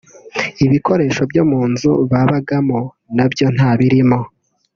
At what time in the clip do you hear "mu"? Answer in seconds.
1.51-1.61